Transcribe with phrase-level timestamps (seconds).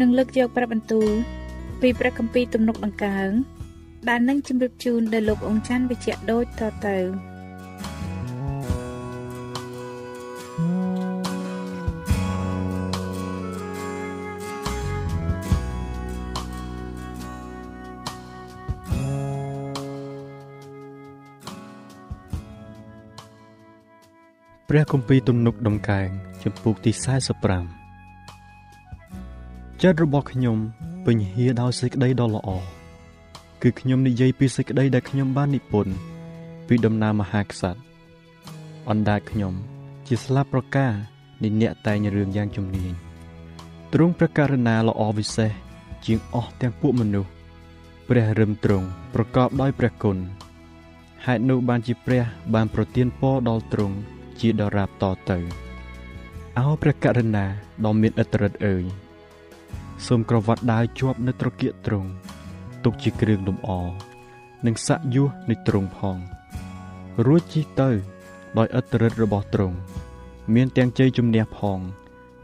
[0.00, 1.10] នឹងលើកយកព្រះបន្ទូល
[1.80, 3.30] ពីព្រះគម្ពីរទំនុកដង្កើង
[4.08, 6.98] ដែលនឹងជម្រាបជូនដល់លោកអង្ចាន់វិជ្ជៈដូចតទៅ
[24.68, 26.08] ព្រះគម្ពីរទំនុកដំកើង
[26.42, 27.79] ចំពុកទី45
[29.84, 30.58] ចិត្តរបស់ខ្ញុំ
[31.06, 32.50] ពេញហៀដោយសេចក្តីដ៏ល្អ
[33.62, 35.94] គឺខ្ញុំនិយាយពីសេចក្តីដែលខ្ញុំបាននិពន្ធ
[36.68, 37.80] ពីដំណើរមហាក្សត្រ
[38.90, 39.54] អណ្ដាតខ្ញុំ
[40.06, 40.92] ជាស្លាប់ប្រការ
[41.42, 42.92] នៃអ្នកតែងរឿងយ៉ាងជំនាញ
[43.92, 45.50] ទ្រង់ព្រះករុណាល្អវិសេស
[46.04, 47.30] ជាងអស់ទាំងពួកមនុស្ស
[48.08, 50.16] ព្រះរឹមទ្រង់ប្រកបដោយព្រះគុណ
[51.26, 53.96] ហេតុនោះបានជាព្រះ បានប្រទានពរដល់ទ្រង់
[54.40, 55.38] ជាដរាបតទៅ
[56.58, 57.46] អោព្រះករុណា
[57.84, 58.84] ដ៏មានឥទ្ធិឫទ្ធិអើយ
[60.06, 62.10] សូមក្រវ៉ាត់ដាវជាប់នៅត្រគាកទ្រង់
[62.84, 63.70] ទុកជាគ្រឿងលម្អ
[64.66, 66.16] និងសាក់យោះនៃទ្រង់ផង
[67.26, 67.90] រួចជិះទៅ
[68.58, 69.76] ដោយឥទ្ធិឫទ្ធិរបស់ទ្រង់
[70.54, 71.78] មានទាំងជ័យជំនះផង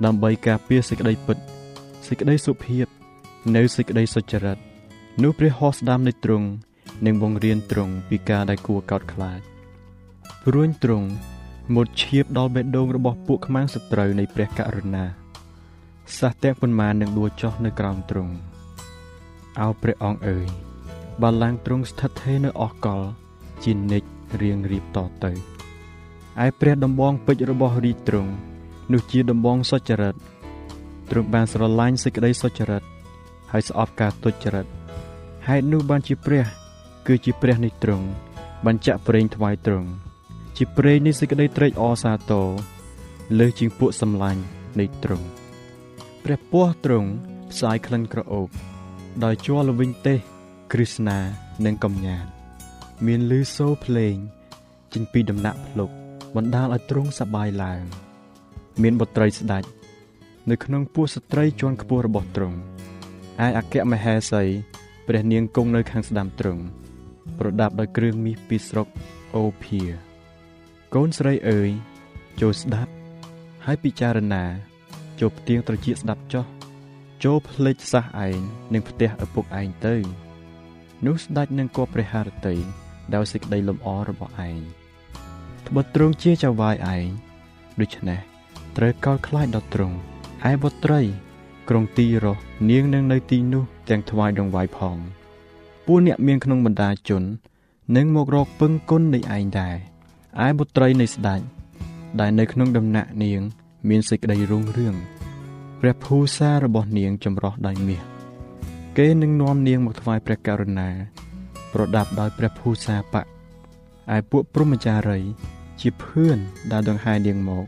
[0.05, 1.39] ដើម្បីការពារសេចក្តីពិត
[2.07, 2.87] សេចក្តីសុភាព
[3.57, 4.59] នៅសេចក្តីសុចរិត
[5.23, 6.47] នោះព្រះហស្តាមនៃទ្រង់
[7.07, 9.41] នឹងបង្រៀនទ្រង់ពីការដែលគួរកោតខ្លាច
[10.45, 11.09] ព្រួញទ្រង់
[11.75, 15.26] មុតឈៀបដល់បេះដូងរបស់ពួកខ្មាំងសត្រូវនៃព្រះករុណា
[16.19, 18.35] សះទាំងប៉ុន្មាននឹងដួលចុះនៅក្រោមទ្រង់
[19.61, 20.47] អោព្រះអង្គអើយ
[21.23, 23.03] បាឡាំងទ្រង់ស្ថិតថេរនៅអស់កល
[23.65, 24.09] ជានិច្ច
[24.43, 25.33] រៀងរៀបតទៅ
[26.45, 28.31] ឯព្រះដំបងពេជ្ររបស់រាជទ្រង់
[28.93, 30.15] នោះជាដំបងសុចរិត
[31.11, 32.83] ទ្រង់បានស្រឡាញ់សេចក្តីសុចរិត
[33.53, 34.67] ហើយស្អប់ការទុច្ចរិត
[35.49, 36.45] ហេតុនោះបានជាព្រះ
[37.07, 38.07] គឺជាព្រះនៃទ្រង់
[38.67, 39.89] បញ្ចាក់ប្រេងថ្វាយទ្រង់
[40.57, 42.49] ជាព្រេងនៃសេចក្តីត្រេកអរសាទរ
[43.39, 44.43] លើសជាងពួកសម្លាញ់
[44.79, 45.27] នៃទ្រង់
[46.29, 47.11] ព្រះពស់ទ្រង់
[47.51, 48.49] ផ្សាយក្លិនក្រអូប
[49.25, 50.19] ដោយជ័រល្វីងទេស
[50.73, 51.19] គ្រឹស្ណា
[51.67, 52.25] និងកំញាន
[53.07, 54.17] មានលឺសូរភ្លេង
[54.93, 55.91] ចេញពីដំណាក់ភ្លុក
[56.37, 57.83] បណ្ដាលឲ្យទ្រង់សប្បាយឡើង
[58.83, 59.65] មានបុត្រីស្ដេច
[60.51, 62.59] នៅក្នុងពោះស្ត្រីជាន់ខ្ពស់របស់ទ្រង់
[63.47, 64.43] ឯអគ្គមហេសី
[65.07, 66.63] ព្រះនាងគង់នៅខាងស្ដាំទ្រង់
[67.39, 68.89] ប្រដាប់ដោយគ្រឿងមាសពីស្រុក
[69.37, 69.81] អូភា
[70.95, 71.71] កូនស្រីអើយ
[72.41, 72.93] ចូលស្ដាប់
[73.65, 74.45] ហើយពិចារណា
[75.21, 76.45] ចូលផ្ទៀងត្រចៀកស្ដាប់ចុះ
[77.25, 78.39] ចូលភ្លេចសះឯង
[78.73, 79.95] និងផ្ទះឪពុកឯងទៅ
[81.07, 82.57] នោះស្ដេចនឹងគប់ព្រះハរតី
[83.15, 84.59] ដោយសេចក្តីលំអរបស់ឯង
[85.67, 87.07] ត្បិតទ្រង់ជាចៅវាយឯង
[87.81, 88.21] ដូច្នេះ
[88.77, 89.97] ត្រូវកោតខ្លាចដល់ទ្រង់
[90.51, 91.01] ឯបុត្រី
[91.69, 94.97] ក្រុងទីរស់នាងនឹងនៅទីនោះទាំងថ្វាយដងវាយផង
[95.87, 97.23] ពួកអ្នកមានក្នុងបណ្ដាជន
[97.97, 99.77] នឹងមករកពឹងគុណនៃឯងដែរ
[100.47, 101.41] ឯបុត្រីនៃស្ដេច
[102.21, 103.43] ដែលនៅក្នុងដំណាក់នាង
[103.89, 104.95] មានសេចក្តីរុងរឿង
[105.81, 108.03] ព្រះភូសារបស់នាងចម្រោះដោយមាស
[108.97, 110.89] គេនឹងនាំនាងមកថ្វាយព្រះករុណា
[111.73, 113.23] ប្រដាប់ដោយព្រះភូសាបៈ
[114.15, 115.21] ឯពួកព្រហ្មចារី
[115.81, 116.39] ជាភឿន
[116.73, 117.67] ដែលដង្ហែនាងមក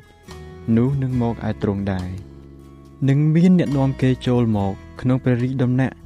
[0.77, 2.09] នោះនឹងមកឯទ្រង់ដែរ
[3.09, 5.97] នឹងមានអ្នកនាំគេចូលមក ក្នុងព្រះរាជដំណាក់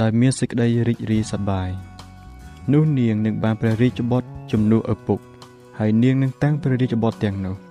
[0.00, 1.70] ដោយមានសេចក្តីរីករាយសប្បាយ
[2.72, 5.18] នោះនាងនឹងបានព្រះរាជបុត្រជំនួសឪពុក
[5.78, 7.69] ហើយនាងនឹងតាំងព្រះរាជបុត្រទាំងនោះ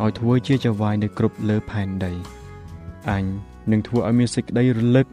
[0.00, 2.12] ឲ្យធ្វើជាចៅហ្វាយនៅគ្រប់លើផែនដី
[3.10, 3.24] អញ
[3.70, 5.06] នឹងធ្វើឲ្យមានសេចក្តីរលឹក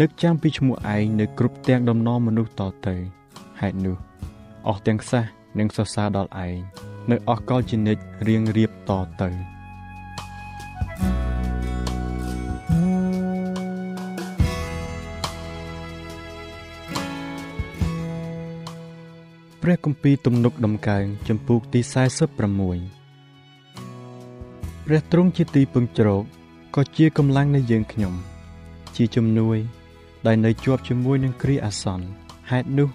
[0.00, 2.94] នឹកចាំពីឈ្មោះឯងនៅគ្រប់ទាំងដំណរមនុស្សតទៅ
[3.60, 3.96] ហេតុនោះ
[4.68, 5.22] អស់ទាំងសះ
[5.58, 6.56] នឹងសរសើរដល់ឯង
[7.10, 8.92] នៅអស់កលជានិច្ចរៀងរៀបត
[9.22, 9.28] ទៅ
[19.62, 21.80] ព្រះគម្ពីរទំនុកដំកើងចំពូកទី
[22.42, 23.01] 46
[24.94, 26.22] ព្រះទ្រង់ជាទីពឹងជ្រក
[26.76, 28.14] ក៏ជាកម្លាំងនៃយើងខ្ញុំ
[28.96, 29.58] ជាជំនួយ
[30.26, 32.06] ដែលនៅជាប់ជាមួយនឹងគ្រាអាសន្ន
[32.50, 32.88] ហេតុនោះ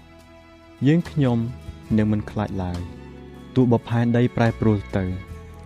[0.86, 1.38] យើងខ្ញុំ
[1.96, 2.80] នឹងមិនខ្លាចឡើយ
[3.54, 5.04] ទោះបផែនដីប្រែប្រួលទៅ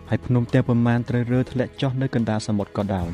[0.09, 3.11] ហើយភ្នំទាំងប្រមាណត្រូវរើធ្លាក់ចុះនៅកណ្ដាលសមុទ្រក៏ដោយ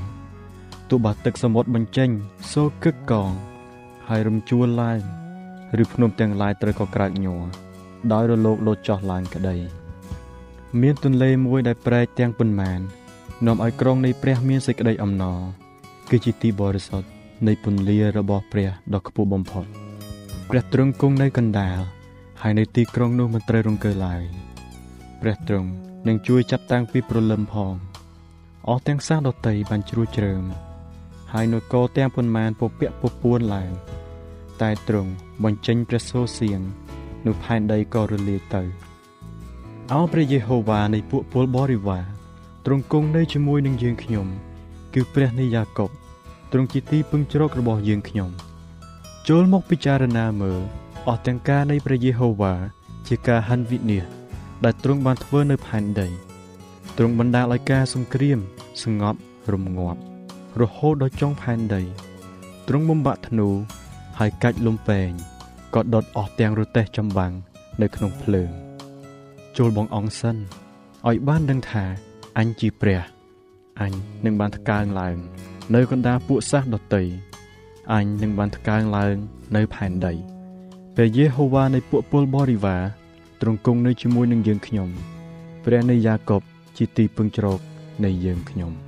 [0.90, 2.10] ទោះបើទឹកសមុទ្របញ្ចេញ
[2.52, 3.30] សូរគឹកកង
[4.08, 5.00] ហើយរំជួលឡើង
[5.82, 7.42] ឬភ្នំទាំងឡាយត្រូវក៏ក្រើកញ័រ
[8.12, 9.56] ដោយរលកលោតចុះឡើងក្តី
[10.80, 12.82] មានទន្លេមួយដែលប្រែកទាំងប៉ុន្មាន
[13.46, 15.38] នាំឲ្យក្រុងនៃព្រះមានសេចក្តីអំណរ
[16.10, 17.08] គឺជាទីបរិសុទ្ធ
[17.46, 19.64] នៃពន្លារបស់ព្រះដ៏ខ្ពស់បំផុត
[20.50, 21.78] ព្រះទ្រង់គង់នៅកណ្ដាល
[22.42, 24.22] ហើយនៅទីក្រុងនោះមិនត្រូវរង្គើឡើយ
[25.20, 25.70] ព្រះទ្រង់
[26.08, 27.74] នឹងជួយចាប់តាំងពីព្រលឹមផង
[28.68, 30.44] អស់ទាំងសាសដតីបានជ្រួចជ្រើម
[31.32, 33.70] ហើយនគរទាំងប៉ុន្មានពពាក់ពពួនឡើង
[34.62, 35.10] តែទ្រង់
[35.44, 36.60] បញ្ចេញព្រះសូរសៀង
[37.26, 38.62] នោះផែនដីក៏រលាយទៅ
[39.92, 42.17] អោព្រះយេហូវ៉ានៃពួកពលបរិវារ
[42.64, 44.26] ទ្រង់គង់នៅជាមួយនឹងយើងខ្ញុំ
[44.94, 45.90] គឺព្រះនៃយ៉ាកុប
[46.52, 48.30] ទ្រង់ជាទីពឹងជ្រករបស់យើងខ្ញុំ
[49.28, 50.60] ចូលមកពិចារណាមើល
[51.08, 52.54] អស់ទាំងការនៃព្រះយេហូវ៉ា
[53.08, 54.04] ជាការហាន់វិនាស
[54.64, 56.08] ដែលទ្រង់បានធ្វើនៅផែនដី
[56.96, 58.38] ទ្រង់បណ្ដាលឲ្យការសង្គ្រាម
[58.82, 59.18] ស្ងប់
[59.52, 60.00] រំងាប់
[60.60, 61.82] រហូតដល់ចុងផែនដី
[62.68, 63.48] ទ្រង់បំបាក់ធ្នូ
[64.18, 65.10] ហើយកាច់លំពេង
[65.74, 67.32] ក៏ដុតអស់ទាំងរទេះចម្បាំង
[67.82, 68.50] នៅក្នុងភ្លើង
[69.56, 70.36] ចូលបងអង្គសិន
[71.08, 71.84] ឲ្យបានដឹងថា
[72.38, 73.00] អញជាព្រះ
[73.80, 73.92] អញ
[74.24, 75.16] នឹងបានថ្កើងឡើង
[75.74, 77.04] នៅកណ្ដាលពួកសាសដតី
[77.92, 79.14] អញនឹងបានថ្កើងឡើង
[79.56, 80.14] នៅផែនដី
[80.94, 82.82] ព្រះយេហូវ៉ានៃពួកពលបរិវារ
[83.40, 84.88] ទ្រង់គង់នៅជាមួយនឹងយើងខ្ញុំ
[85.64, 86.42] ព្រះនៃយ៉ាកុប
[86.76, 87.60] ជាទីពឹងជ្រក
[88.04, 88.87] នៃយើងខ្ញុំ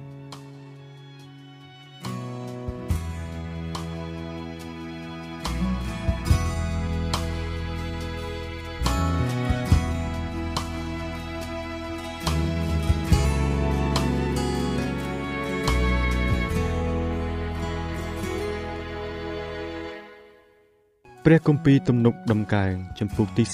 [21.32, 23.44] ព្រះគម្ពីរទំនុកដំកើងចំពុកទី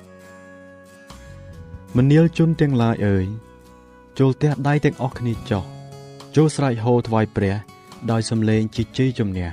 [0.00, 3.26] 47មនាលជនទាំងឡាយអើយ
[4.18, 5.64] ចូលទះដៃទាំងអស់គ្នាចោះ
[6.36, 7.54] ចូលស្រែកហូថ្វាយព្រះ
[8.10, 9.48] ដោយសំឡេងជាជ័យជំនះ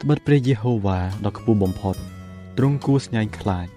[0.00, 1.96] ត្បិតព្រះយេហូវ៉ាដ៏ខ្ពស់បំផុត
[2.58, 3.68] ទ្រង់គួរស្ញាញ់ខ្លាច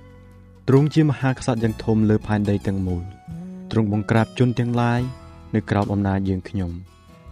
[0.67, 3.03] ទ្រង់ជាមហាក្សត្រយ៉ាងធំលើផែនដីទាំងមូល
[3.71, 5.01] ទ្រង់បង្ក្រាបជនទាំងឡាយ
[5.55, 6.71] នៅក្រោមអំណាចយើងខ្ញុំ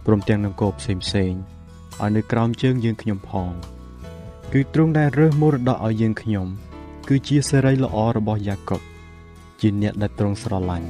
[0.05, 1.33] ព្រមទាំងនគរផ្សេងផ្សេង
[2.01, 3.53] ឲ្យនៅក្រោមជើងយើងខ្ញុំផង
[4.55, 6.47] គឺទ្រង់ដែលរើសមរតកឲ្យយើងខ្ញុំ
[7.07, 8.81] គឺជាសេរីល្អរបស់យ៉ាកុប
[9.61, 10.89] ជាអ្នកដែលទ្រង់ស្រឡាញ់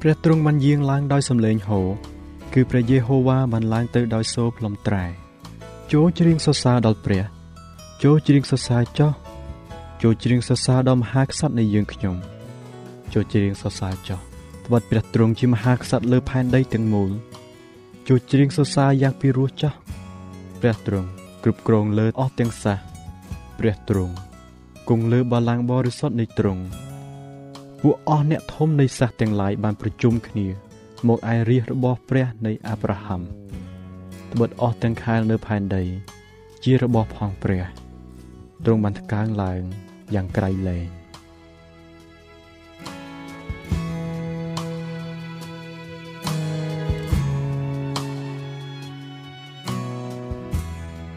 [0.00, 1.88] ព្រះទ្រង់បានយាងឡើងដោយសំឡេងហូរ
[2.54, 5.04] គឺព្រះយេហូវ៉ាបានឡើងទៅដោយសូរផ្លុំត្រែ
[5.92, 7.24] ចូលច្រៀងសរសើរដល់ព្រះ
[8.02, 9.12] ចូលច្រៀងសរសើរចោះ
[10.02, 12.16] ចូលច្រៀងសរសើរដល់មហាក្សត្រនៃយើងខ្ញុំ
[13.12, 14.18] ចូលច្រៀងសរសើរចោះ
[14.66, 17.10] ត្បិតព្រះទ្រង់ជាមហាក្សត្រលើផែនដីទាំងមូល
[18.08, 19.72] ចូលច្រៀងសរសើរយ៉ាងពីរោះចោះ
[20.62, 22.76] ព្រះទ្រង់ គ្រប់គ្រងលើអស់ទាំងសះ
[23.58, 24.14] ព្រះទ្រង់
[24.88, 26.62] គង់លើបល្ល័ង្កបរិសុទ្ធនៃទ្រង់
[27.82, 30.46] ពួកអស់អ្នកធំនៃសះទាំងឡាយបានប្រជុំគ្នា
[31.08, 33.22] មកឯរាជរបស់ព្រះនៃអាប់រ៉ាហាំ
[34.32, 35.84] ត្បិតអស់ទាំងខែលនៅផែនដី
[36.64, 37.64] ជារបស់ផងព្រះ
[38.64, 39.60] ទ្រង់បានថ្កើងឡើង
[40.14, 41.01] យ៉ាងក្រៃលែង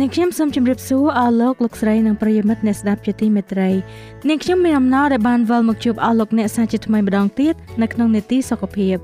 [0.00, 3.70] នាងខ្ញុំសូមជម្រាបសួរអស់លោកលោកស្រីនិងប្រិយមិត្តអ្នកស្ដាប់ជាទីមេត្រី
[4.28, 8.96] នាងខ្ញុំមានអំណរដែលបានវិលមកជួបអស់លោកអ្នកសាជាថ្មីម្ដងទៀតនៅក្នុងនេតិសុខភាព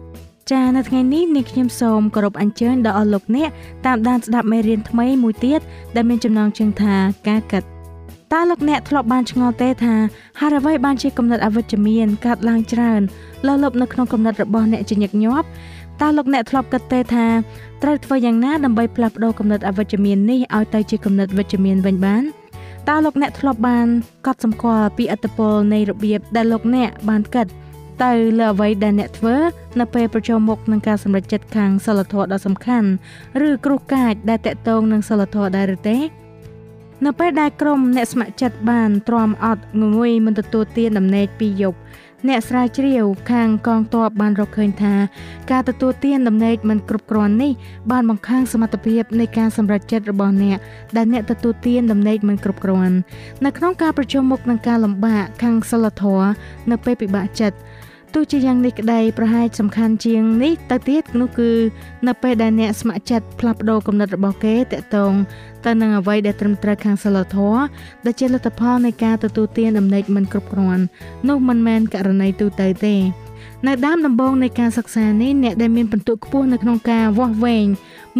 [0.52, 3.50] ចានៅថ្ងៃនេះនាងខ្ញុំសូមគោរពអញ្ជើញដល់អស់លោកអ្នក
[3.86, 5.60] តាមដានស្ដាប់មេរៀនថ្មីមួយទៀត
[5.96, 6.94] ដែលមានចំណងជើងថា
[7.28, 7.66] ការកាត់
[8.32, 9.94] តើលោកអ្នកធ្លាប់បានឆ្ងល់ទេថា
[10.40, 13.00] ហេតុអ្វីបានជាគំនិតអវិជ្ជមានកាត់ឡើងច្រើន
[13.46, 15.48] លើលប់នៅក្នុងគំនិតរបស់អ្នកជាញឹកញាប់
[16.00, 17.26] តើលោកអ្នកធ្លាប់គិតទេថា
[17.82, 22.22] ត្រូវធ្វើយ៉ាងណាដើម្បីផ្លាស់ប្ដូរគំនិតអវិជ្ជមាននេះឲ្យទៅជាគំនិតវិជ្ជមានវិញបាន
[22.88, 23.86] តើលោកអ្នកធ្លាប់បាន
[24.26, 27.46] កត់សម្គាល់ពីអត្តពលនៃរបៀបដែលលោកអ្នកបានគិត
[28.04, 29.36] ទៅលើអ្វីដែលអ្នកធ្វើ
[29.80, 32.88] នៅពេលប្រជុំមុខនឹងការសម្រេចចិត្តខាងសិលធម៌ដ៏សំខាន់
[33.46, 35.98] ឬគ្រោះកាចដែលតកតងនឹងសិលធម៌ដែរឬទេ
[37.04, 41.78] នៅពេលដែលក្រុមអ្នកស្ម័គ្រចិត្តបានទ្រាំអត់ងងុយមិនទទួលទានដំណេកពីយប់
[42.28, 44.94] អ្នកស្រាវជ្រាវខាងកងទ័ពបានរកឃើញថា
[45.50, 47.52] ការទទួលទានដំណេកមិនគ្រប់គ្រាន់នេះ
[47.90, 50.58] បានបង្ខាំងសមត្ថភាពនៃការសម្រេចចិត្តរបស់អ្នក
[50.96, 52.96] ដែលអ្នកទទួលទានដំណេកមិនគ្រប់គ្រាន់
[53.44, 56.28] នៅក្នុងការប្រជុំមុខនឹងការលំបាកខាងសិលធម៌
[56.70, 57.56] នៅពេលពិបាកចិត្ត
[58.18, 61.50] ទោះជាយ៉ាងនេះក្តីប្រហែលសំខាន់ជាងនេះទៅទៀតនោះគឺ
[62.06, 65.12] នៅពេលដែលអ្នកស្ម័គ្រចិត្តផ្លាស់ប្ដូរគំនិតរបស់គេតកតង
[65.64, 67.60] ទៅនឹងអ្វីដែលត្រឹមត្រូវខាងសិលធម៌
[68.04, 70.84] ដែលជាលទ្ធផលនៃការទទួលទានដំណេកមិនគ្រប់គ្រាន់
[71.28, 72.96] នោះមិនមែនករណីទូទៅទេ
[73.66, 77.66] នៅដើមដំបូងនៃការសិក្សានេះអ្នកដែលមានពិន្ទុខ្ពស់នៅក្នុងការវាស់វែង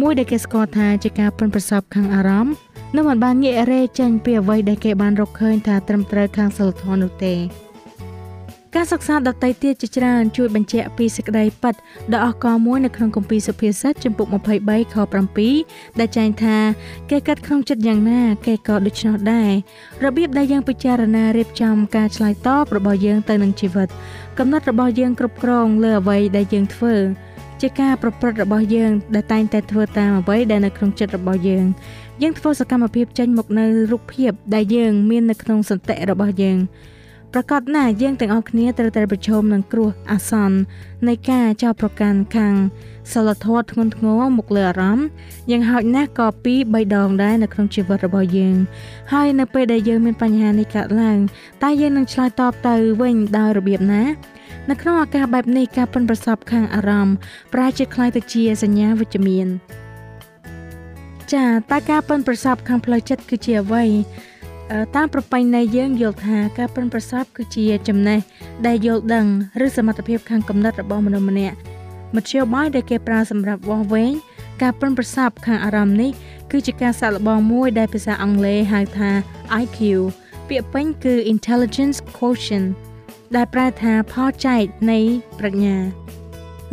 [0.01, 2.55] មួយដែលគេស្គាល់ថាជាការប៉ិនប្រសពខាងអារម្មណ៍
[2.95, 7.35] នឹងមិនបានងាករេចេញពីអ្វីដែលគេបានរកឃើញថាត្រឹមត្រូវខាងសិលធម៌នោះទេ
[8.79, 11.75] ការសិក្សាដតីទៀតជាច្រើនជួយបញ្ជាក់ពីសេចក្តីពិត
[12.13, 14.95] ដ៏អស្ចារ្យមួយនៅក្នុងគម្ពីរសុភាសិតចំពុក23ខ
[15.53, 16.57] 7ដែលចែងថា
[17.09, 19.51] គេកាត់ក្នុងចិត្តយ៉ាងណា គេក៏ដូច្នោះដែរ
[20.05, 23.87] របៀបដែលយើងពិចារណារៀបចំការឆ្លើយតបរបស់យើងទៅនឹងជីវិត
[24.37, 26.95] កំណត់របស់យើងគ្រប់គ្រងលើអ្វីដែលយើងធ្វើ
[27.61, 31.65] ជាការប្រព្រឹត្តរបស់យើងដែលតែងតែធ្វើតាមអ្វីដែលនៅក្នុងចិត្តរបស់យើង
[32.21, 36.59] យើងធ្វើសកម្មភាពចេញមកនៅរូបភាពដែលយើងមាននៅក្នុងសន្តិរបស់យើង
[37.32, 40.56] ប្រកាសណាស់យើងទាំងអស់គ្នាត្រូវតែប្រឈមនឹងគ្រោះអាសន្ន
[41.08, 42.54] នៃការចោទប្រកាន់ខាង
[43.12, 45.06] សិលធម៌ធ្ងន់ធ្ងរមកលើអារម្មណ៍
[45.50, 48.56] យ៉ាងហោចណាស់ក៏ពីរបីដងដែរនៅក្នុងជីវិតរបស់យើង
[49.12, 51.18] ហើយនៅពេលដែលយើងមានបញ្ហានេះកើតឡើង
[51.62, 54.04] តើយើងនឹងឆ្លើយតបទៅវិញដោយរបៀបណា
[54.70, 57.16] នៅក្នុងឱកាសបែបនេះការប៉ិនប្រសពខាងអារម្មណ៍
[57.54, 59.48] ប្រែជាคล้ายទៅជាសញ្ញាវិជ្ជមាន
[61.34, 63.84] ចាតើការប៉ិនប្រសពខាងផ្លូវចិត្តគឺជាអ្វី
[64.95, 68.19] តាមប្រពៃណីយើងយល់ថាការប្រិនប្រសពគឺជាចំណេះ
[68.67, 69.25] ដែលយល់ដឹង
[69.65, 71.55] ឬសមត្ថភាពខាងគំនិតរបស់មនុស្សម្នាក់
[72.15, 74.13] មធ្យោបាយដែលគេប្រើសម្រាប់វាស់វែង
[74.61, 76.11] ការប្រិនប្រសពខាងអារម្មណ៍នេះ
[76.51, 79.09] គឺជាការសាកល្បងមួយដែលភាសាអង់គ្លេសហៅថា
[79.61, 79.79] IQ
[80.49, 82.67] ពាក្យពេញគឺ Intelligence Quotient
[83.35, 84.99] ដែលប្រែថាផលចែកនៃ
[85.39, 85.77] ប្រាជ្ញា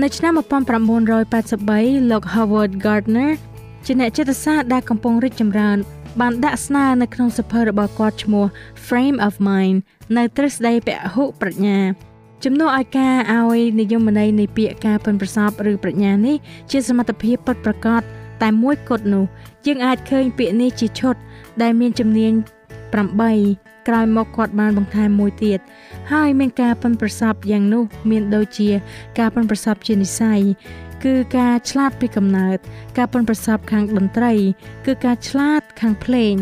[0.02, 3.32] នៅឆ្នាំ1983លោក Howard Gardner
[3.84, 5.78] ជាអ្នកចិត្តសាស្ត្រដែលកំពុងរីកចម្រើន
[6.20, 8.46] បានដាក់ស្នើនៅក្នុងសភៅរបស់គាត់ឈ្មោះ
[8.86, 9.76] Frame of Mind
[10.16, 11.78] នៅទ្រឹស្ដីពហុប្រាជ្ញា
[12.44, 16.36] ជំនួសឲ្យការឲ្យនិយមន័យនៃពាក្យការប៉ិនប្រសពឬប្រាជ្ញានេះ
[16.70, 18.02] ជាសមត្ថភាពពិតប្រាកដ
[18.42, 19.24] តែមួយគត់នោះ
[19.66, 21.14] យើងអាចឃើញពាក្យនេះជាឈុត
[21.62, 22.32] ដែលមានជំនាញ
[23.10, 25.58] 8ក្រោយមកគាត់បានបន្ថែមមួយទៀត
[26.12, 28.68] ហើយមានការប៉ិនប្រសពយ៉ាងនោះមានដូចជា
[29.18, 30.40] ការប៉ិនប្រសពជានិស័យ
[31.04, 32.58] គឺការឆ្លាតពីកំណើត
[32.98, 34.32] ការប៉ិនប្រសពខាងតន្ត្រី
[34.86, 36.34] គឺការឆ្លាតខាងភ្លេង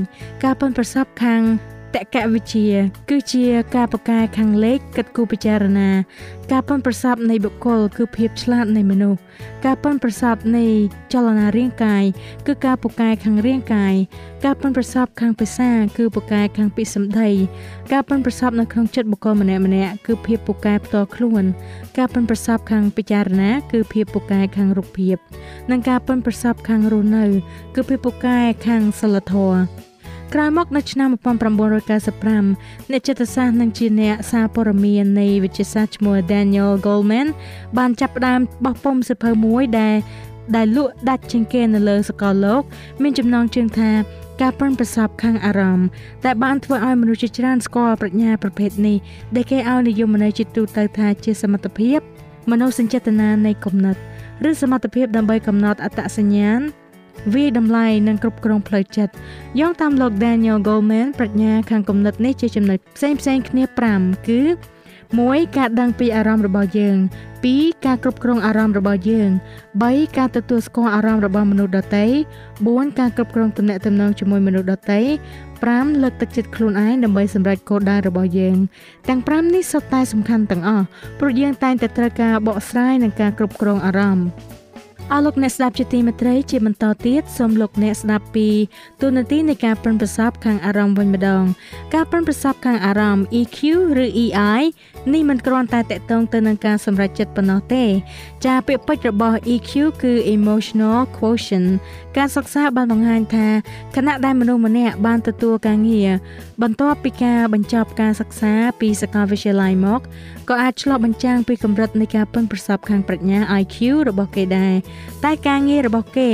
[0.44, 1.42] ការប៉ិនប្រសពខាង
[1.94, 2.68] តកវិជ្ជា
[3.10, 3.44] គឺជា
[3.76, 5.90] ការប្រកែខាងលេខគិតគូរពិចារណា
[6.52, 9.18] ការប៉ិនប្រសពនៃបុគ្គលគឺភាពឆ្លាតនៃមនុស្ស
[9.64, 10.66] ការប៉ិនប្រសពនៃ
[11.12, 12.04] ចលនារាងកាយ
[12.46, 13.94] គឺការប្រកែខាងរាងកាយ
[14.44, 17.30] ការប៉ិនប្រសពខាងភាសាគឺប្រកែខាងពាក្យសម្ដី
[17.92, 21.44] ការប៉ិនប្រសពនៅក្នុងចិត្តបុគ្គលម្នាក់ម្នាក់គឺភាពប្រកែផ្ទាល់ខ្លួន
[21.98, 25.16] ការប៉ិនប្រសពខាងពិចារណា គឺភាពប្រកែខាងរូបភាព
[25.70, 27.24] និងការប៉ិនប្រសពខាងរស់នៅ
[27.74, 29.91] គឺភាពប្រកែខាងសិលធម៌
[30.34, 31.08] ក្រោយមកនៅឆ្នាំ
[31.80, 37.28] 1995អ្នកចិត្តសាស្ត្រនិងជាអ្នកសារព័ត៌មាននៃវិទ្យាសាស្ត្រឈ្មោះ Daniel Goleman
[37.78, 39.96] បានចាប់ផ្ដើមបោះពុម្ពសិភៅមួយដែល
[40.56, 42.62] ដែលលក់ដាច់ជាងគេនៅលើសកលលោក
[43.02, 43.90] មានចំណងជើងថា
[44.40, 45.88] ការប្រិនប្រសពខាងអារម្មណ៍
[46.24, 48.96] ដែលបានធ្វើឲ្យមនុស្សជាច្រើនស្គាល់ប្រាជ្ញាប្រភេទនេះ
[49.36, 51.98] ដែលគេឲ្យនិយមន័យជាទូទៅថាជាសមត្ថភាព
[52.50, 53.96] មនោសញ្ចេតនានៃគំនិត
[54.48, 56.62] ឬសមត្ថភាពដើម្បីកំណត់អត្តសញ្ញាណ
[57.34, 59.12] វាយតម្លៃនិងគ្រប់គ្រងផ្លូវចិត្ត
[59.60, 63.62] យោងតាមលោក Daniel Goleman ប្រាជ្ញាខាងគំនិតនេះជាចំណុចផ្សេងផ្សេងគ្នា
[63.96, 64.40] 5គឺ
[64.96, 66.96] 1ការដឹងពីអារម្មណ៍របស់យើង
[67.44, 69.30] 2ការគ្រប់គ្រងអារម្មណ៍របស់យើង
[69.72, 72.04] 3ការទទួលស្គាល់អារម្មណ៍របស់មនុស្សដទៃ
[72.52, 75.00] 4ការគ្រប់គ្រងទំនាក់ទំនងជាមួយមនុស្សដទៃ
[75.52, 78.56] 5លើកទឹកចិត្តខ្លួនឯងដើម្បីសម្រេចគោលដៅរបស់យើង
[79.08, 80.86] ទាំង5នេះសុទ្ធតែសំខាន់ទាំងអស់
[81.18, 84.26] ព្រោះយើងតែងតែត្រូវការបកស្រាយនិងការគ្រប់គ្រងអារម្មណ៍
[85.10, 88.48] អស់លោកអ្នកស្ដាប់ជាទីមេត្រីជាបន្តទៀតសូមលោកអ្នកស្ដាប់ពី
[89.02, 91.44] ទូនាទីនៃការប្រិនប្រសពខាងអារម្មណ៍វិញម្ដង
[91.94, 93.58] ការប្រិនប្រសពខាងអារម្មណ៍ EQ
[94.02, 94.62] ឬ EI
[95.12, 97.84] នេះមិនគ្រាន់តែតកតងទៅនឹងការសម្រេចចិត្តប៉ុណ្ណោះទេ
[98.46, 101.70] ចាពាក្យពេចន៍របស់ EQ គឺ emotional quotient
[102.16, 103.48] ការសិក្សាបានបង្ហាញថា
[103.96, 106.10] ខណៈដែលមនុស្សម្នាក់បានទទួលការងារ
[106.62, 110.00] បន្ទាប់ពីការបញ្ចប់ការសិក្សាពីសាកលវិទ្យាល័យមក
[110.48, 113.76] ក៏អាចឆ្លុះបញ្ចាំងពីកម្រិតនៃការប៉ិនប្រសប់ខាងប្រាជ្ញា IQ
[114.08, 114.74] របស់គេដែរ
[115.24, 116.30] តែការងាររបស់គេ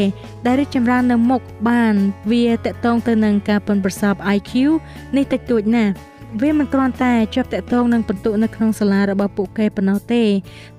[0.47, 1.95] ដែលរីកចម្រើននៅមុខបាន
[2.31, 4.53] វាតកតងទៅនឹងការប៉ិនប្រសប់ IQ
[5.17, 5.93] នេះតិចតួចណាស់
[6.41, 10.25] វាមិនគ្រាន់តែជាប់តាក់ទងនឹងបន្ទុកនៅក្នុងសាលារបស់ពួកគេប៉ុណ្ណោះទេ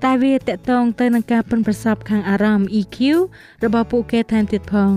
[0.03, 2.97] តែវាតាក់ទងទៅនឹងការប៉ិនប្រសប់ខាងអារម្មណ៍ EQ
[3.65, 4.91] របស់ពួកគេថែមទៀតផង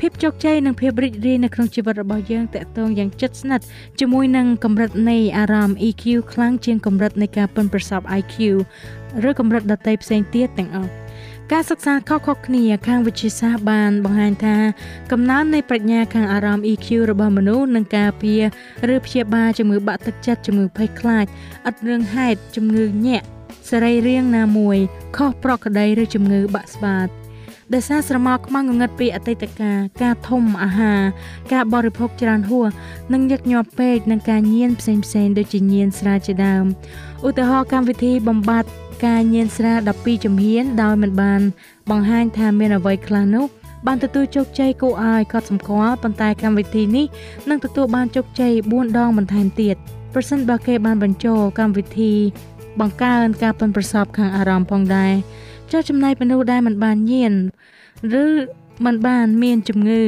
[0.00, 3.64] ភាពជោគជ័យនិងភាពរីករាយនៅក្នុងជីវិតរបស់យើងតាក់ទងយ៉ាងជិតស្និទ្ធ
[4.00, 8.36] ជាមួយនឹងកម្រិតនៃអារម្មណ៍ EQ ខ្លាំងជាងកម្រិតនៃការប៉ិនប្រសប់ IQ
[9.28, 10.90] ឬកម្រិតដទៃផ្សេងទៀតទាំងអស់
[11.54, 14.56] ការសិក្សាខុសៗគ្នាខាងវិទ្យាសាស្ត្របានបង្ហាញថា
[15.12, 18.42] កំណើននៃប្រាជ្ញាខាងអារម្មណ៍ EQ របស់មនុស្សនឹងការពារ
[18.94, 21.24] ឬព្យាបាលជំងឺបាក់ទឹកចិត្តជំងឺភ័យខ្លាច
[21.68, 23.26] ឥតរឿងហេតុជំងឺញាក់
[23.68, 24.78] សរីរាង្គណាមួយ
[25.16, 27.08] ខុសប្រក្រតីឬជំងឺបាក់ស្បាត
[27.74, 31.00] ដោយសារស្រមោលខ្មាំងងឹតពីអតីតកាលការធំអាហារ
[31.52, 32.68] ការបរិភោគច្រើនហួស
[33.12, 36.64] និងញឹកញាប់ពេកនិងការញៀនផ្សេងៗដូចជាញៀនស្រាជាដើម
[37.28, 38.70] ឧទាហរណ៍កម្មវិធីបំបត្តិ
[39.04, 41.40] ការញៀនស្រា12ជំហានដោយមិនបាន
[41.90, 43.46] បង្ហាញថាមានអ្វីខ្លះនោះ
[43.86, 47.06] បានទទួលជោគជ័យគួរឲ្យកត់សម្គាល់ប៉ុន្តែកម្មវិធីនេះ
[47.48, 49.76] នឹងទទួលបានជោគជ័យ4ដងបន្ថែមទៀត
[50.14, 52.12] ប្រសិនបើគេបានបញ្ចូលកម្មវិធី
[52.80, 55.12] បង្កើនការប៉ិនប្រសពខាងអារម្មណ៍ផងដែរ
[55.72, 57.32] ចុះចំណែកមនុស្សដែលមិនបានញៀន
[58.22, 58.24] ឬ
[58.84, 60.02] មិនបានមានជំងឺ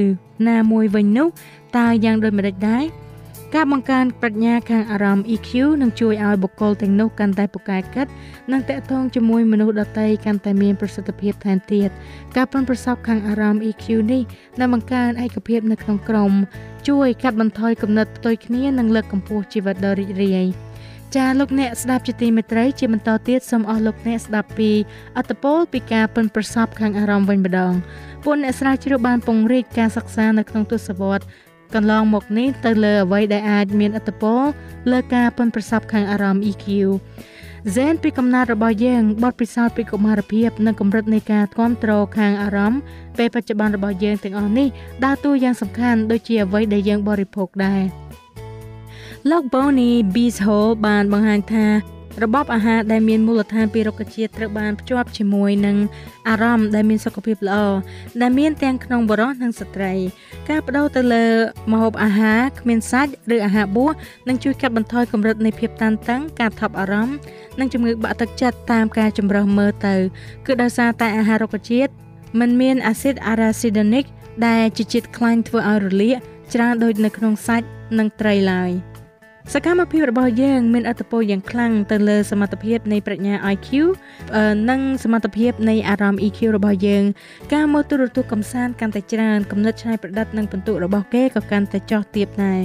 [0.48, 1.28] ណាមួយវិញនោះ
[1.76, 2.85] តើយ៉ាងដូចម្តេចដែរ
[3.56, 5.50] ការបង្កើនប្រាជ្ញាខាងអារម្មណ៍ EQ
[5.82, 8.06] នឹងជួយឲ្យបុគ្គលទាំងនោះកាន់តែពូកែគិត
[8.52, 11.88] និងតេតងជាមួយមនុស្សដទៃកាន់តែមានប្រសិទ្ធភាពថែមទៀត
[12.36, 14.22] ការប្រុងប្រសពខាងអារម្មណ៍ EQ នេះ
[14.60, 16.32] នឹងបង្កើនឯកភាពនៅក្នុងក្រុម
[16.88, 20.46] ជួយកាត់បន្ថយគំនិតផ្ទុយគ្នានិងលើកកម្ពស់ជីវិតដ៏រីករាយ
[21.16, 24.70] ចាលោកអ្នកស្ដាប់ជាទីមេត្រីជាបន្តទៀតសូមអស់លោកអ្នកស្ដាប់ពី
[25.16, 27.72] អត្តពលពីការពិនប្រសពខាងអារម្មណ៍វិញម្ដង
[28.24, 31.24] ពួកអ្នកស្រាវជ្រាវបានពង្រីកការសិក្សានៅក្នុងទស្សវត្ស
[31.74, 34.42] កន្លងមកនេះទៅលើអ្វីដែលអាចមានឥទ្ធិពល
[34.90, 36.66] លើការពឹងប្រសពខាងអារម្មណ៍ EQ
[37.68, 42.80] ហ្សែនពីកំណត់របស់យើងបទពិសោធន៍ពីកុមារភាពនិងកម្រិតនៃការគ្រប់គ្រងខាងអារម្មណ៍
[43.18, 44.68] ពេលបច្ចុប្បន្នរបស់យើងទាំងអស់នេះ
[45.04, 47.82] ដើរតួយ៉ាងសំខាន់ដូចជាអ្វីដែលយើងបរិភោគដែរ
[49.30, 51.66] លោក Bonnie Beeshole បានបង្ហាញថា
[52.25, 55.77] របបអាហារដែលមានមូលដ្ឋានពីរុក្ខជាតិត្រូវបានភ្ជាប់ជាមួយនឹង
[56.29, 57.59] អារម្មណ៍ដែលមានសុខភាពល្អ
[58.22, 59.92] ដែលមានទាំងក្នុងបុរសនិងស្ត្រី
[60.48, 61.27] ការបដូរទៅលើ
[61.72, 63.92] ម្ហូបអាហារគ្មានសាច់ឬអាហារបួស
[64.29, 67.16] នឹងជួយកាត់បន្ថយកម្រិតនៃភាពតានតឹងការថប់អារម្មណ៍
[67.59, 69.94] និងជំងឺបាក់ទឹកចិត្តតាមការចម្រោះមើលទៅ
[70.46, 71.92] គឺដោយសារតែអាហាររុក្ខជាតិ
[72.40, 74.05] มันមានអាស៊ីតអារ៉ាស៊ីដូនិក
[74.46, 76.16] ដែលជាជាតិខ្លាញ់ធ្វើឲ្យរលាក
[76.55, 77.66] ច្រើនដូចនៅក្នុងសាច់
[77.98, 78.72] និងត្រីឡើយ។
[79.50, 83.68] សកម្មភាពរបស់យើងមានអត្ថប្រយោជន៍យ៉ាងខ្លាំងទៅលើសមត្ថភាពនៃប្រាជ្ញា IQ
[84.70, 87.05] និងសមត្ថភាពនៃអារម្មណ៍ EQ របស់យើង
[87.55, 92.61] ការមើលទូរទស្សន៍កំសាន្តកាន់តែច្រើនគំនិតច្នៃប្រឌិតនិងពិន្ទុរបស់គេក៏កាន់តែចុះទាបដែរ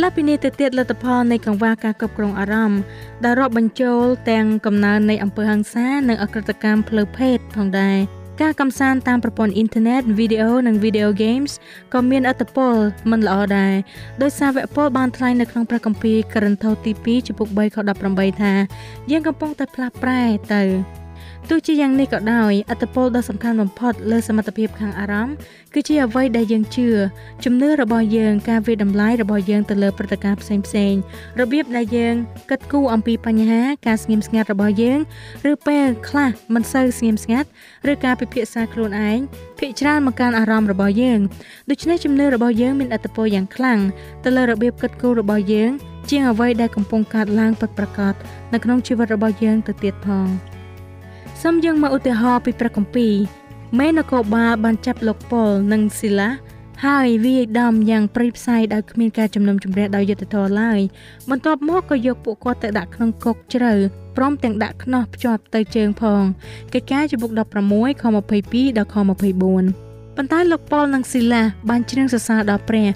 [0.00, 2.80] លើពីនេះទៅទៀតលទ្ធផលនៃកង្វះការគ្រប់គ្រងអារម្មណ៍
[3.24, 11.52] ដែលរាប់បញ្ចូលទាំងកំណើននៃអំពើហិង្សានិងអក្រិតកម្មផ្លូវភេទផងដែរ ការកំសាន្តតាមប្រព័ន្ធអ៊ីនធឺណិតវីដេអូនិង video games
[11.94, 12.74] ក៏មានឥទ្ធិពល
[13.10, 13.74] មិនល្អដែរ
[14.22, 17.76] ដោយសារវគ្គពលបានថ្លែងនៅក្នុងព្រះគម្ពីរករិនថូសទី2ចំពុក3ខ
[18.10, 18.52] 18ថា
[19.10, 20.22] យើងកំពុងតែផ្លាស់ប្រែ
[20.54, 20.62] ទៅ
[21.50, 25.34] ទោះជាយ៉ាងនេះក៏ដោយអត្តពលដ៏សំខាន់បំផុតលើសមត្ថភាពខាងអារម្មណ៍
[25.74, 26.88] គឺជាអ្វីដែលយើងជឿ
[27.44, 30.94] ជំនឿរបស់យើងការវិតម្លៃរបស់យើងទៅលើព្រឹត្តិការណ៍ផ្សេងផ្សេង
[31.40, 32.14] របៀបដែលយើង
[32.50, 34.98] គិតគូរអំពីបញ្ហាការស្ងៀមស្ងាត់របស់យើង
[35.50, 37.48] ឬពេលខ្លះមិនសូវស្ងៀមស្ងាត់
[37.90, 39.18] ឬការពិភាក្សាខ្លួនឯង
[39.58, 41.20] ភាកច្រើនមកកាន់អារម្មណ៍របស់យើង
[41.70, 43.80] ដូច្នេះជំនឿរបស់យើងមានអត្តពលយ៉ាងខ្លាំង
[44.24, 45.70] ទៅលើរបៀបគិតគូររបស់យើង
[46.10, 48.14] ជាងអ្វីដែលកំពុងកើតឡើងពិតប្រាកដ
[48.52, 50.28] នៅក្នុងជីវិតរបស់យើងទៅទៀតផង។
[51.42, 53.14] សូមយើងមកឧទាហរណ៍ពីព្រះគម្ពីរ
[53.78, 56.30] មេនគរបាលបានចាប់លោកប៉ុលនិងស៊ីឡា
[56.86, 60.80] ហើយវាយដំយ៉ាងព្រៃផ្សៃដោយគ្មានការជំនុំជម្រះដោយយុត្តិធម៌ឡើយ
[61.30, 63.72] បន្ទាប់មកក៏យកពួកគាត់ទៅដាក់ក្នុងគុកជ្រៅ
[64.16, 66.22] ព្រមទាំងដាក់ខ្នោះភ្ជាប់ទៅជើងផង
[66.74, 68.04] កិច្ចការជំពូក16ខ
[68.38, 72.88] 22ដល់ខ24ប៉ុន្តែលោកប៉ុលនិងស៊ីឡាបានច្រៀងសរសើរដល់ព្រះ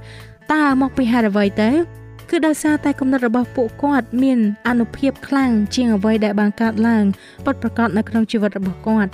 [0.52, 1.70] តើមកពីហេតុអ្វីទៅ
[2.35, 7.05] គឺដោយសារតែគំនិតរបស់ពួកគាត់មានអនុភាពខ្លាំងជាងអ្វីដែលបានកើតឡើង
[7.45, 9.11] ពិតប្រាកដនៅក្នុងជីវិតរបស់គាត់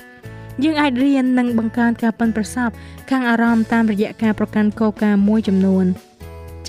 [0.65, 2.73] យើងអាចរៀននិងបង្កើនការប៉ិនប្រសប់
[3.11, 5.85] ខាងអារម្មណ៍តាមរយៈការប្រកាន់គោលការណ៍មួយចំនួន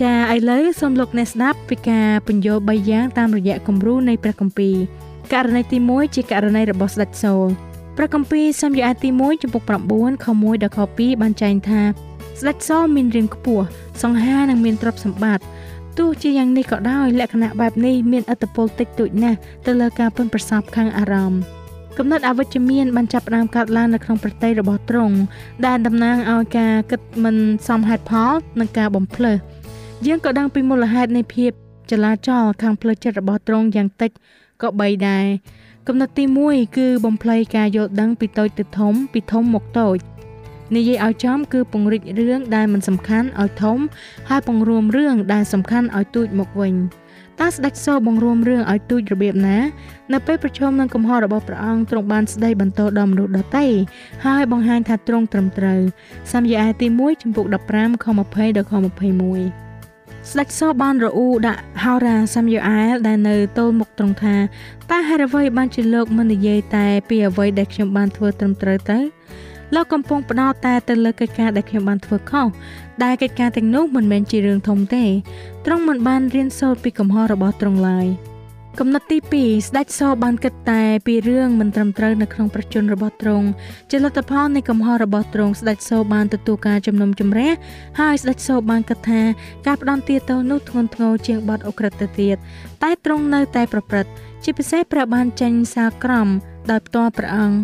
[0.02, 4.76] ចាឥឡូវសូមលោកអ្នកស្ដាប់ពីការបញ្យល់3យ៉ាងតាមរយៈគំរូនៃព្រះគម្ពីរ
[5.34, 7.46] ករណីទី1ជាករណីរបស់ស្ដេចសូល
[7.98, 11.82] ព្រះគម្ពីរសាមយូអាទី1ចំពុក9ខ1ដល់ខ2បានចែងថា
[12.40, 13.66] ស្ដេចសូលមានរាងខ្ពស់
[14.04, 15.46] សង្ហានិងមានទ្រព្យសម្បត្តិ
[15.97, 21.41] ទោះជាយ៉ាងនេះក៏ដោយលក្ខណៈបែបនេះមានឥទ្ធិពលតិចតួចណាស់ទៅលើការពឹងប្រសពខាងអារម្មណ៍
[21.97, 25.15] គំនិតអវិជ្ជមានបានចាប់ផ្ដើមកើតឡើងនៅក្នុងប្រទេសរបស់ទ្រង់
[25.65, 27.36] ដែលតំណាងឲ្យការគិតមិន
[27.67, 29.38] សមហេតុផលនិងការបំភ្លើស
[30.08, 31.52] យើងក៏ដឹងពីមូលហេតុនៃភាព
[31.91, 34.12] ចលាចលខាងផ្លូវចិត្តរបស់ទ្រង់យ៉ាងតិច
[34.62, 35.25] ក៏បីដែរ
[35.88, 39.97] គំនិតទី1គឺបំភ្លៃការយល់ដឹងពីតូចទៅធំពីធំមកតូច
[40.75, 43.79] និយាយឲ្យចំគឺពង្រីករឿងដែលមិនសំខាន់ឲ្យធំ
[44.29, 46.75] ហើយពង្រួមរឿងដែលសំខាន់ឲ្យទូចមកវិញ
[47.41, 49.58] តើស្ដេចសូបង្រួមរឿងឲ្យទូចរបៀបណា
[50.13, 53.65] នៅពេលប្រជុំនឹងកំហុសរបស់ព្រះអង្គទ្រង់បានស្ដីបន្តដល់មនុស្សដទៃ
[54.25, 55.82] ហើយបង្ហាញថាទ្រង់ត្រឹមត្រូវ
[56.32, 59.69] សាមយាអាទី1ចំពុក15ខ20ដល់ខ21
[60.32, 64.36] ស្ដេចសបានរអ៊ូដាក់ហោរាសាំយូអែលដែលនៅទល់មុខត្រង់ថា
[64.91, 68.99] តើហេតុអ្វីបានជាលោកមិននិយាយតែពីអ្វីដែលខ្ញុំបានធ្វើត្រឹមត្រូវទៅ
[69.75, 72.47] លោកកំពុងផ្ដោតតែទៅលើកិច្ចការដែលខ្ញុំបានធ្វើខុស
[73.03, 75.05] ដែលកិច្ចការទាំងនោះមិនមែនជារឿងធំទេ
[75.65, 78.08] ទ្រង់មិនបានរៀនសូត្រពីកំហុសរបស់ទ្រង់ឡើយ។
[78.79, 83.47] គំនិតទី2ស្ដេចសបានគិតតែពីរឿងមិនត្រឹមត្រូវនៅក្នុងប្រជជនរបស់ទ្រង់
[83.91, 87.51] ជាលទ្ធផលនៃកំហុសរបស់ទ្រង់ស្ដេចសបានទទួលការជំនុំជម្រះ
[87.99, 89.21] ហើយស្ដេចសបានគិតថា
[89.67, 92.36] ការផ្ដន់ទាទោសនោះធ្ងន់ធ្ងរជាងបទអក្រិតទៅទៀត
[92.84, 94.12] តែទ្រង់នៅតែប្រព្រឹត្ត
[94.43, 96.27] ជាពិសេសព្រះបានចេញសារក្រម
[96.72, 97.58] ដោយផ្ទាល់ព្រះអង្គ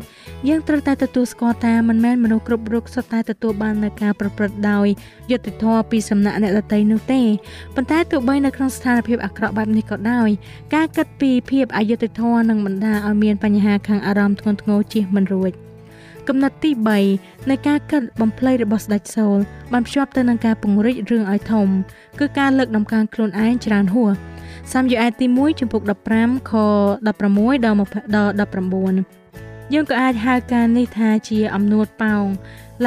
[0.48, 4.88] យើងត្រូវតែទទួលស្គាល់ថាមិនមែនមនុស្សគ្រប់រូបសុទ្ធតែទទួលបាននូវការប្រព្រឹត្តដោយ
[5.32, 7.22] យុត្តិធម៌ពីសំណាក់អ្នកដទៃនោះទេ
[7.76, 10.30] ប៉ុន្តែទោះបីនៅក្នុងស្ថានភាពអាក្រក់បែបនេះក៏ដោយ
[10.76, 15.52] ការគិតពីភាពអយុត្តិធម៌នឹងបណ្ដាឲ្យមានបញ្ហាខាងអារម្មណ៍ធ្ងន់ធ្ងរជៀសមិនរួច
[16.28, 16.72] កំណត់ទី
[17.10, 19.38] 3នៃការកាត់បំភ្លៃរបស់ស្ដេចសូល
[19.74, 21.68] បានភ្ជាប់ទៅនឹងការពង្រីករឿងឲ្យធំ
[22.20, 24.12] គឺការលើកដំកើងខ្លួនឯងច្រើនហួស
[24.72, 25.82] សាមយូអែតទី1ចំពុក
[26.16, 26.54] 15ខ
[27.06, 27.78] 16ដល់
[28.16, 28.34] ដល់
[28.94, 32.26] 19យើងក៏អាចហៅការនេះថាជាអំនួតប៉ោង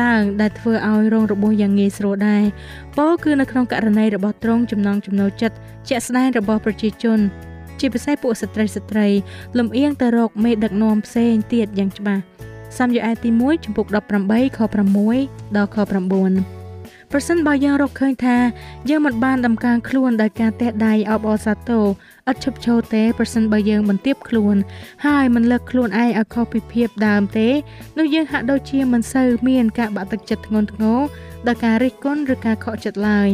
[0.01, 2.45] ឡើងដែលធ្វើឲ្យរងរបួសយ៉ាងងាយស្រួលដែរ
[2.97, 5.57] ពោគឺនៅក្នុងករណីរបស់ត្រង់ចំណងចំណូលចិត្ត
[5.89, 7.19] ជាក់ស្ដែងរបស់ប្រជាជន
[7.81, 9.07] ជាពិសេសពួកស្ត្រីស្ត្រី
[9.59, 12.23] លំអៀងទៅរកមេដឹកនាំផ្សេងទៀតយ៉ាងច្បាស់
[12.77, 13.87] សាមយូអែតទី1ចំពុក
[14.23, 14.59] 18ខ
[15.09, 16.58] 6ដល់ខ9
[17.13, 18.37] ប្រសិនបើយើងរកឃើញថា
[18.91, 21.85] យើងមិនបានដំកើងខ្លួនដោយការតេះដៃអបអរសាទរ
[22.31, 24.57] ឥតឈប់ឈរទេប្រសិនបើយើងបន្ទាបខ្លួន
[25.07, 27.49] ហើយមិនលើកខ្លួនឯងឲ្យខុសពីភាពដើមទេ
[27.99, 31.01] នោះយើងហាក់ដូចជាមិនសូវមានការបាក់ទឹកចិត្តធ្ងន់ធ្ងរ
[31.47, 33.29] ដោយការរិះគន់ឬការខកចិត្តឡើយ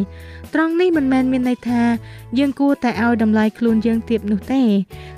[0.55, 1.83] ត្រង់នេះមិនមែនមានន័យថា
[2.39, 4.63] យើងគួរតែឲ្យតម្លៃខ្លួនយើងទាបនោះទេ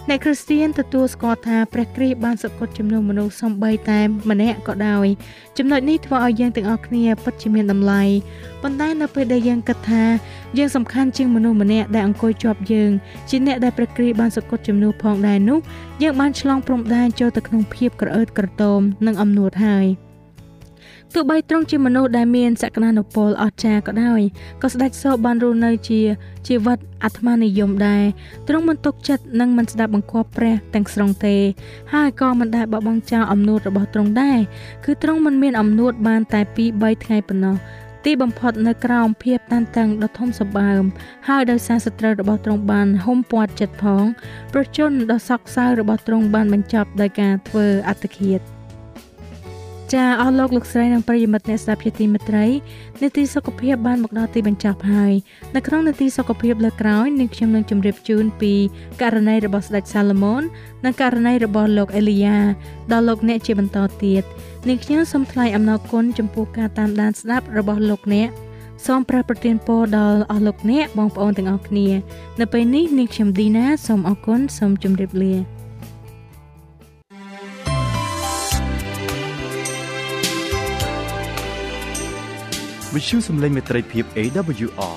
[0.08, 5.06] អ្នកគ្រីស្ទានទទួលស្គាល់ថាព្រះគ្រីស្ទបានសក្កត់ចំនួនមនុស្សសំបីតែម្នាក់ក៏ដោយ
[5.58, 8.02] ចំណុចនេះធ្វើឲ្យយើងទាំងអស់គ្នាពិតជាមានតម្លៃ
[8.62, 10.04] ប៉ុន្តែនៅពេលដែលយើងគិតថា
[10.58, 12.90] យើងសំខាន់ជាងមនុស្សម្នាក់ដែលអង្គុយជាប់យើង
[13.28, 15.58] ជាអ្នកដែលព្រះគ្រីស្ទបានសក្កត់ចំនួនផងដែរនោះ
[16.02, 19.86] យើងបានឆ្លងព្រំដែនចូលទៅក្នុងភាពក្រអឺតក្រទមនិងអំនួតហើយ។
[21.14, 24.20] ទោះបីទ្រង់ជាមនុស្សដែលមានសក្តានុពលអស្ចារ្យក៏ដោយ
[24.62, 26.00] ក៏ស្ដេចសោបានរស់នៅជា
[26.48, 28.04] ជីវិតអាត្មានិយមដែរ
[28.48, 31.36] ទ្រង់មិនទុកចិត្តនិងមិនស្ដាប់បង្គាប់ព្រះទាំងស្រុងទេ
[31.92, 34.38] ហើយក៏មិនដែលបបង់ចោលអំណួតរបស់ទ្រង់ដែរ
[34.84, 37.56] គឺទ្រង់មិនមានអំណួតបានតែ2 3ថ្ងៃប៉ុណ្ណោះ
[38.06, 40.82] ទីបំផុតនៅក្រោមភាពតានតឹងដ៏ធំសម្បើម
[41.28, 44.04] ហើយដោយសារសត្រូវរបស់ទ្រង់បានហុំព័ទ្ធចិត្តផង
[44.52, 48.40] ប្រជជនដ៏សោកសៅរបស់ទ្រង់បានបញ្ចប់ដោយការធ្វើអត្តឃាត
[49.94, 52.46] ចាអស់លោកលោកស្រីនិងប្រិយមិត្តអ្នកស្ដាប់ជាទីមេត្រី
[53.02, 55.12] នេតិសុខភាពបានមកដល់ទីបញ្ចប់ហើយ
[55.56, 58.52] នៅក្នុងនេតិសុខភាពលើក្រោយនឹងខ្ញុំនឹងជម្រាបជូនពី
[59.02, 60.42] ករណីរបស់ស្ដេចសាឡូមោន
[60.84, 62.38] និងករណីរបស់លោកអេលីយ៉ា
[62.92, 64.22] ដល់លោកអ្នកជាបន្តទៀត
[64.68, 68.28] នាងខ្ញុំសូមថ្លែងអំណរគុណចំពោះការតាមដានស្ដាប់របស់លោកអ្នក
[68.86, 71.88] សូមប្រប្រទានពរដល់អស់លោកអ្នកបងប្អូនទាំងអស់គ្នា
[72.40, 75.34] នៅពេលនេះនាងខ្ញុំឌីណាសូមអរគុណសូមជម្រាបលា
[82.94, 84.96] វិទ្យុសំឡេងមេត្រីភាព AWR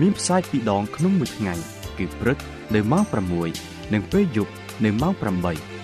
[0.00, 1.54] មានផ្សាយពីរដងក្នុងមួយថ្ងៃ
[1.98, 2.38] គឺព្រឹក
[2.74, 3.04] នៅម៉ោង
[3.48, 4.52] 6និងពេលយប់
[4.84, 5.83] នៅម៉ោង8